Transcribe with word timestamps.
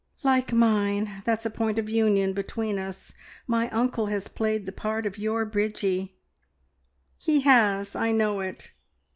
"Like 0.23 0.51
mine. 0.51 1.21
That's 1.25 1.45
a 1.45 1.51
point 1.51 1.77
of 1.77 1.87
union 1.87 2.33
between 2.33 2.79
us. 2.79 3.13
My 3.45 3.69
uncle 3.69 4.07
has 4.07 4.27
played 4.27 4.65
the 4.65 4.71
part 4.71 5.05
of 5.05 5.19
your 5.19 5.45
Bridgie." 5.45 6.15
"He 7.19 7.41
has; 7.41 7.95
I 7.95 8.11
know 8.11 8.39
it. 8.39 8.71